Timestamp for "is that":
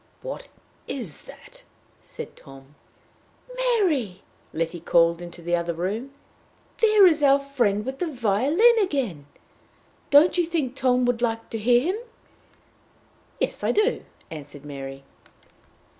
0.87-1.61